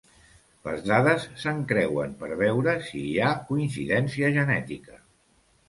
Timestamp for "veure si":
2.41-3.03